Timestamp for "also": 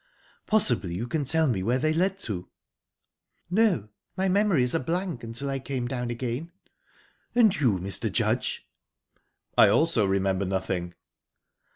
9.67-10.03